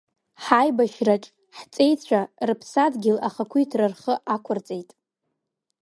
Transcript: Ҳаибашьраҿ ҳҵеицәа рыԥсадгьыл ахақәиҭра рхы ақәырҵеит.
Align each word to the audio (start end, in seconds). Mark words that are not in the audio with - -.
Ҳаибашьраҿ 0.43 1.25
ҳҵеицәа 1.57 2.21
рыԥсадгьыл 2.47 3.17
ахақәиҭра 3.27 3.85
рхы 3.91 4.13
ақәырҵеит. 4.35 4.89